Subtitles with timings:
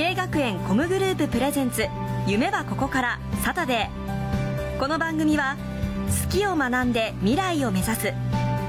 [0.00, 1.86] 滋慶学園 COMグループ presents
[2.28, 4.78] 夢はここからサタデー。
[4.78, 5.56] この番組は
[6.24, 8.12] 好きを学んで未来を目指す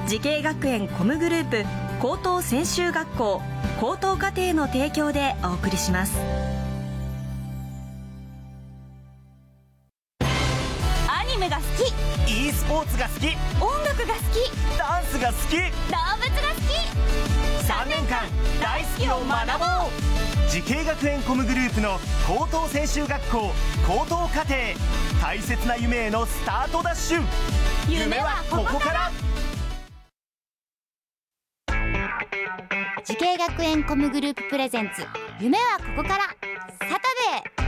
[0.07, 1.65] 滋慶学園 COMグループ
[2.01, 3.43] 高等専修学校
[3.79, 6.17] 高等課程の提供でお送りします。
[10.19, 11.61] アニメが好
[12.25, 12.47] き。
[12.47, 13.27] e スポーツが好き。
[13.63, 14.77] 音楽が好き。
[14.79, 15.57] ダンスが好き。
[15.57, 16.69] 動物が好き。
[16.69, 16.78] 3年
[18.09, 18.23] 間
[18.59, 23.51] 大好きを学ぼう滋慶学園 COMグループの高等専修学校
[23.87, 24.55] 高等課程
[25.21, 27.21] 大切な夢へのスタートダッシュ。
[27.87, 29.11] 夢はここから。
[33.03, 35.05] 滋慶学園 COMグループ presents
[35.39, 36.23] 夢はここから。
[36.25, 36.29] サ
[36.79, 36.99] タ
[37.43, 37.58] デー。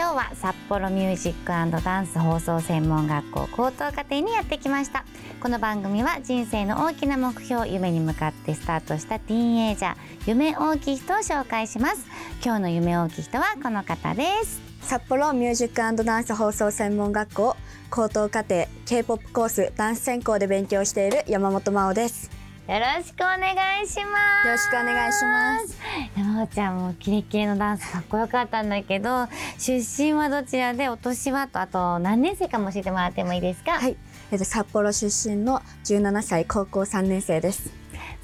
[0.00, 5.04] 今日は札幌ミュージックダンス放送専門学校高等課程にやってきました。
[5.42, 12.06] この番組は人生の大きな目標夢に向かってスタートしたティーンエイジャー夢大きい人を紹介します。
[12.42, 14.62] 今日の夢大きい人はこの方です。
[14.80, 17.56] 札幌ミュージックダンス放送専門学校
[17.90, 22.39] 高等課程 K-POP コースダンス専攻で勉強している山本真央です。
[22.70, 24.46] よろしくお願いします。
[24.46, 25.76] よろしくお願いします。
[26.16, 29.26] 山尾ちゃんもキレキレのダンスかっこよかったんだけど
[29.58, 33.72] 出身はどちらでお年はとあと何年生かも教えてもらってもいいですか？
[33.72, 33.96] はい、
[34.30, 37.72] えっと、札幌出身の17歳高校3年生です。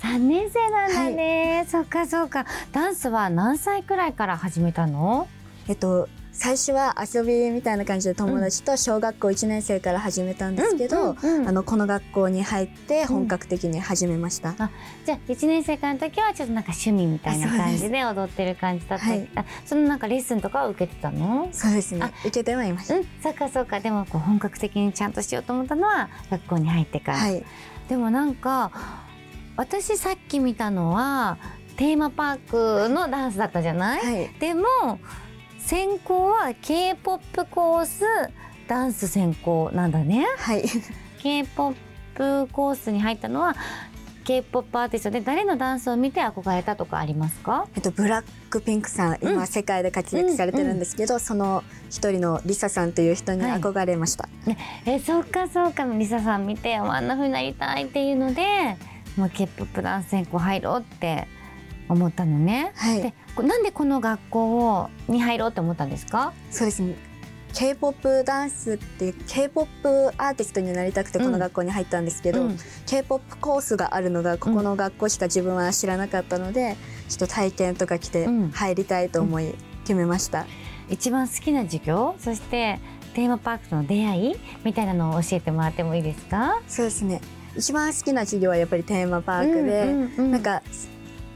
[0.03, 2.47] 3年生なんだね、そっかそっか。
[2.71, 5.27] ダンスは何歳くらいから始めたの？
[5.67, 6.09] えっと
[6.39, 14.71] 最初は遊びみたいな感じで友達と小学校1年生から始めたんですけど、うんうんうんあのこの学校に入って本格的に始めました、あ
[15.05, 19.07] じゃあ1年生からの時はちょっとなんか趣味みたいな感じで踊ってる感じだった。
[19.07, 19.29] はい。
[19.35, 21.49] あそのなんかレッスンとかは受けてたの？
[21.53, 22.03] そうですね。
[22.03, 22.11] あ。
[22.21, 23.81] 受けてはいました、うんそっかそっか。
[23.81, 27.45] でもこう本格的にちゃんとしようと思ったのは学校に入ってから、はい。
[27.89, 28.71] でもなんか
[29.57, 31.39] 私さっき見たのは
[31.77, 34.31] テーマパークのダンスだったじゃない、はい。
[34.39, 34.67] でも
[35.67, 38.05] 専攻は K-POP コース
[38.69, 40.25] ダンス専攻なんだね。
[40.39, 40.63] はい。
[41.19, 41.77] K-POP
[42.53, 43.57] コースに入ったのは
[44.23, 47.67] K-POP アーティストで誰のダンスを見て憧れたとかありますか？
[47.75, 49.47] えっと、ブラックピンクさん今、うん。
[49.49, 53.61] 世界で活躍されてるんですけど、その一人のリサさんという人にはい。
[53.61, 54.29] 憧れました、
[54.87, 58.77] えそうかそうかリサさん見てあんな風になりたいっていうので
[59.17, 61.27] もう K-POP ダンス専攻入ろうって
[61.89, 62.73] 思ったのね。
[62.77, 63.03] はい。
[63.03, 66.33] でこなんでこの学校をに入ろうって思ったんですか？
[66.51, 66.95] そうですね。
[67.55, 72.59] K-POP ダンスっていう K-POP アーティストになりたくてこの学校に入ったんですけど、うん。
[72.87, 76.77] K-POP コースがあるのがここの学校しか自分は知らなかったので、
[77.09, 78.51] ちょっと体験とか来てうん。
[78.51, 79.55] 入りたいと思い
[79.85, 80.47] 決めました、
[80.91, 82.15] 一番好きな授業？
[82.19, 82.79] そして
[83.15, 86.61] テーマパークとの出会いみたいなのを教えてもらってもいいですか？
[86.69, 87.23] そうですね。
[87.57, 90.33] 一番好きな授業はやっぱりテーマパークで、うんうんうん。
[90.33, 90.63] なんか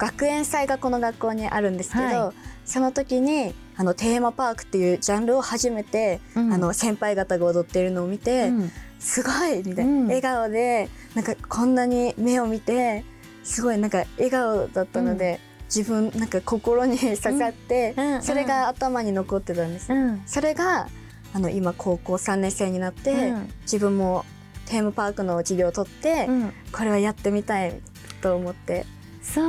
[0.01, 2.33] 学園祭がこの学校にあるんですけど、は
[2.65, 6.53] その時にあのテーマパークっていうジャンルを初めて、うん。
[6.53, 8.73] あの先輩方が踊ってるのを見て、うん。
[8.99, 10.07] すごいみたいな、うん。
[10.07, 13.05] 笑顔でなんかこんなに目を見て
[13.45, 20.23] すごいなんか笑顔だったので、自分なんか心に刺さって、それが頭に残ってたんです、うん。
[20.25, 20.89] それが
[21.35, 23.49] あの今高校3年生になって、うん。
[23.63, 24.25] 自分も
[24.65, 26.53] テーマパークの授業を取って、うん。
[26.73, 27.79] これはやってみたい
[28.23, 28.87] と思って
[29.23, 29.43] そ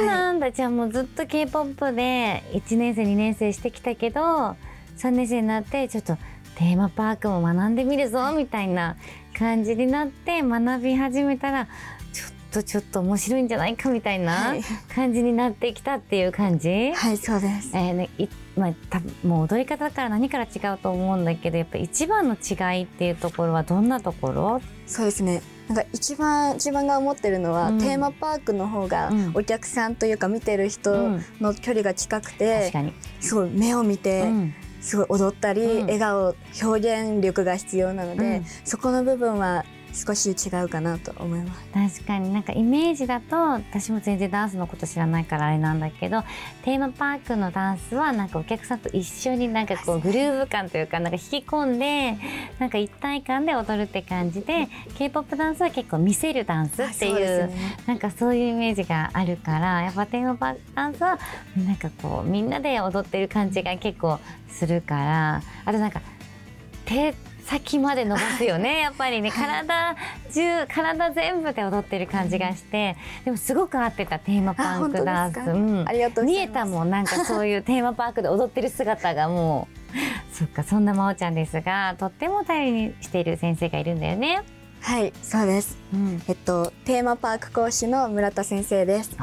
[0.00, 4.20] うなんだ、じゃあもうずっと K-POP で1年生2年生してきたけど
[4.96, 6.16] 3年生になってちょっと
[6.56, 8.96] テーマパークも学んでみるぞみたいな
[9.38, 11.66] 感じになって学び始めたら
[12.12, 14.62] ちょっとちょっと面白いんじゃないかみたいなはい。
[14.94, 17.70] 感じになってきたっていう感じ、はいそうです。
[17.74, 24.60] えーねいまあ、多分もう踊り方から何から違うと思うんだけどやっぱ一番の違いっていうところはどんなところ？
[24.88, 27.78] そうですねなんか一番自分が思ってるのは、うん。
[27.78, 29.32] テーマパークの方がうん。
[29.34, 31.24] お客さんというか見てる人うん。
[31.40, 32.72] の距離が近く確て、
[33.20, 34.54] すごい目を見て、うん。
[34.80, 35.82] すごい踊ったり、うん。
[35.82, 38.44] 笑顔表現力が必要なので、うん。
[38.64, 39.64] そこの部分は
[39.98, 41.98] 少し違うかなと思います。
[42.00, 46.22] 確かになんかイメージだと私も全然ダンスのこと知らないからあれなんだけど
[46.64, 52.16] テーマパークのダンスはなんかお客さんと一緒になんかこうグルーヴ感というかなんか引き込んで
[52.58, 61.18] なんか一体感で踊るって感じで K-POP ダンスは結構見せるダンスっていうねなんかそういうイメージがあるからやっぱテーマパークダンスは
[61.56, 64.18] なんかこうみんなで踊ってる感じが結構
[64.48, 66.00] するからあとなんか
[66.88, 67.14] 手
[67.44, 68.80] 先まで伸ばすよね。
[68.80, 69.96] やっぱりね体
[70.32, 75.88] 中体全部で踊ってる感じがしてでもすごく合ってたテーマパークダンス、うん。
[75.88, 76.90] ありがとう見えたもん。
[76.90, 79.78] なんかそういうテーマパークで踊ってる姿がもう。
[80.32, 84.42] そっかそんな真央ちゃんですがとっても頼りにしている先生がいるんだよね。
[84.82, 85.78] はい、そうです。
[85.92, 89.16] うん、えっとテーマパーク講師の村田先生です。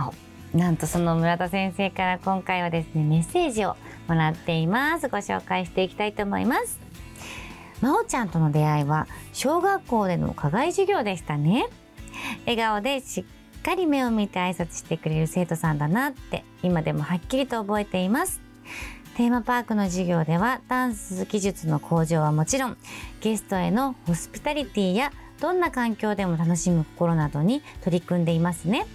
[0.53, 3.75] なんとその村田先生から今回はですねメッセージを
[4.07, 5.09] もらっています。
[5.09, 6.84] ご紹介していきたいと思います
[7.85, 11.67] まおちゃんとの出会いは小学校での課外授業でしたね。
[12.47, 13.23] 笑顔でし
[13.59, 18.41] っかり目を見て挨拶してくれる生徒さんだなって今でもはっきりと覚えています。
[19.17, 22.77] テーマパークの授業ではダンス技術の向上はもちろん
[23.21, 28.87] ゲストへのホスピタリティやどんな環境でも楽しむ心などに取り組んでいますね。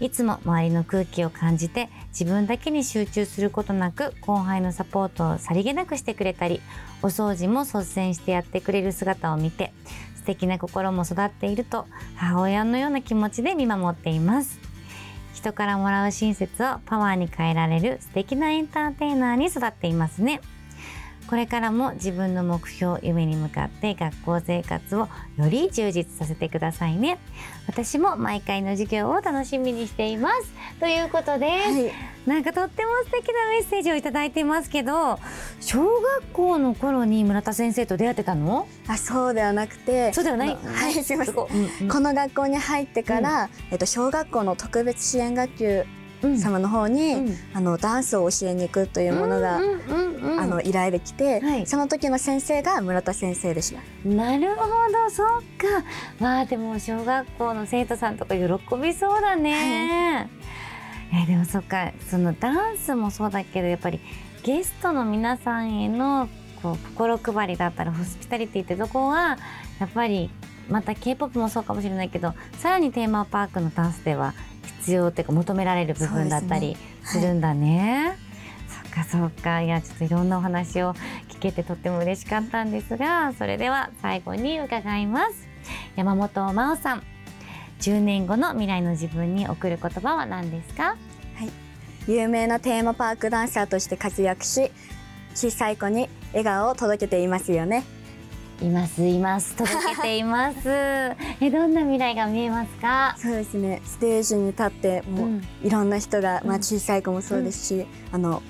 [0.00, 6.60] いつも周りの空気を感じて自分だけに集中することなく後輩のサポートをさりげなくしてくれたり
[7.02, 9.72] お掃除も率先してやってくれる姿を見て
[10.16, 11.86] 素敵な心も育っていると
[12.16, 14.58] 母親のような気持ちで見守っています。
[15.34, 20.40] 人からもらう親切をパワーに変えられる素敵なエンターテイナーに育っていますね。
[21.32, 25.08] これからも自分の目標夢に向かって学校生活を
[25.38, 27.16] より充実させてくださいね。
[27.66, 30.52] 私も毎回の授業を楽しみにしています。
[30.78, 31.90] ということで、はい。
[32.28, 35.18] なんかとっても素敵なメッセージをいただいていますけど
[35.60, 38.68] 小学校の頃に村田先生と出会ってたの？
[38.86, 40.48] あそうではなくてそうではない？
[40.62, 41.34] はいすいません。
[41.34, 41.48] こ。
[41.50, 41.88] うんうん。
[41.88, 46.01] この学校に入ってから、えっと、小学校の特別支援学級うん
[46.38, 47.36] 様の方に、うん。
[47.54, 51.66] あのダンスを教えに行くというものが、あの依頼できて、はい。
[51.66, 54.08] その時の先生が村田先生でした。
[54.08, 55.26] なるほどそっ
[55.58, 55.84] か。
[56.20, 58.42] まあでも小学校の生徒さんとか喜
[58.80, 60.28] びそうだね、
[61.12, 61.92] えでもそっか。
[62.08, 64.00] そのダンスもそうだけどやっぱり
[64.42, 66.28] ゲストの皆さんへの
[66.62, 69.38] こう心配りだったりホスピタリティってとこは
[69.80, 70.30] やっぱり
[70.68, 78.16] また k p o p もそうかもしれないけどさらにテーマパークのダンスでは必要っていうか求められる部分だったりするんだね。
[78.68, 79.62] そっかそっか。
[79.62, 80.94] いやちょっといろんなお話を
[81.28, 85.48] 聞けてとっても嬉しかったんですがそれでは最後に伺います。
[85.96, 87.02] 山本真央さん。
[87.80, 90.96] 10年後の未来の自分に送る言葉は何ですか？
[92.08, 94.70] 有名なテーマパークダンサーとして活躍し
[95.34, 97.84] 小さい子に笑顔を届けていますよね
[98.62, 99.54] いますいます。
[99.56, 100.58] 届けています。
[101.40, 103.14] えどんな未来が見えますか？
[103.18, 103.80] そうですね。
[103.84, 105.42] ステージに立ってもう、うん。
[105.62, 108.42] いろんな人が、まあ、うん小さい子もそうですし、あの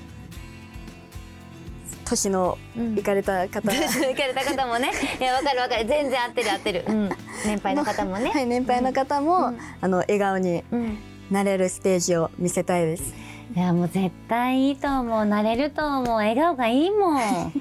[2.05, 2.99] 年のうん。
[2.99, 4.91] いかれた方、 行かれた方もね。
[5.21, 5.87] いやわかるわかる。
[5.87, 7.09] 全然合ってる合ってる、 うん、
[7.47, 9.59] 年配の方もね、はい、年配の方も、うん。
[9.81, 10.99] あの笑顔にうん。
[11.31, 13.15] なれるステージを見せたいです。
[13.57, 15.23] いやもう絶対いいと思う。
[15.23, 16.17] 慣れると思う。
[16.17, 17.53] 笑顔がいいもん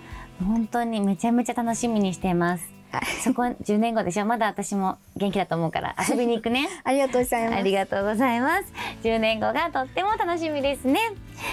[0.45, 2.81] 本当にめちゃめちゃ楽しみにしてます。
[3.23, 4.25] そこ10年後でしょ？
[4.25, 5.95] まだ私も元気だと思うから。
[6.09, 6.67] 遊びに行くね。
[6.83, 7.55] ありがとうございます。
[7.57, 8.73] ありがとうございます。
[9.03, 10.99] 10年後がとっても楽しみですね。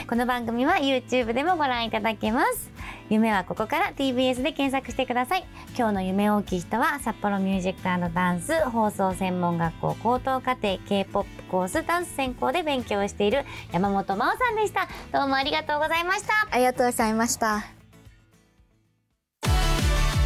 [0.08, 2.70] この番組は YouTube でもご覧いただけます。
[3.08, 5.44] 夢はここから TBS で検索してください。
[5.76, 14.88] 今日の夢大きい人は札幌ミュージックダンス放送専門学校高等課程 K-POP コースダンス専攻で勉強をしている山本真央さんでした。
[15.16, 16.32] どうもありがとうございました。
[16.50, 17.77] ありがとうございました。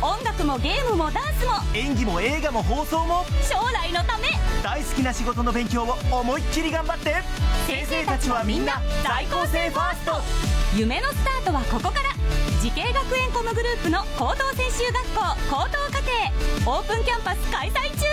[0.02, 7.14] 音楽もゲームもダンスも演技も映画も放送も将来のため大好きな仕事の勉強を思いっきり頑張って
[7.68, 10.12] 先生たちはみんな在校生ファースト
[10.76, 12.10] 夢のスタートはここから
[12.60, 18.06] 滋慶学園 COMグループの高等専修学校高等課程オープンキャンパス開催中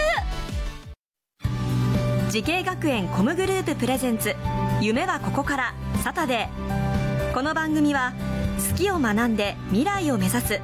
[2.30, 4.36] 滋慶学園 COMグループ presents
[4.80, 7.34] 夢はここからサタデー。
[7.34, 8.14] この番組は
[8.72, 10.62] 好きを学んで未来を目指す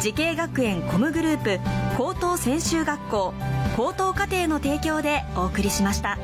[0.00, 1.60] 滋慶学園 COMグループ
[1.98, 3.34] 高等専修学校
[3.76, 6.16] 高等課程の提供でお送りしました。